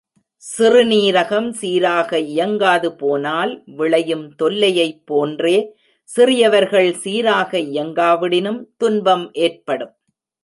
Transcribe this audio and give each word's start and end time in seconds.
சிறுநீரகம் 0.43 1.49
சீராக 1.51 2.19
இயங்காது 2.19 2.89
போனால் 2.95 3.63
விளையும் 3.75 4.25
தொல்லையைப் 4.35 5.03
போன்றே 5.05 5.57
சிறியவர்கள் 6.09 6.89
சீராக 6.93 7.59
இயங்காவிடினும் 7.59 8.61
துன்பம் 8.77 9.27
ஏற்படும். 9.33 9.93